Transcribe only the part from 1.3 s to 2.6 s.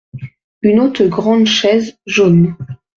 chaise jaune.